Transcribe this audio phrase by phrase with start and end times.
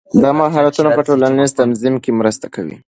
[0.21, 2.77] دا مهارتونه په ټولنیز تنظیم کې مرسته کوي.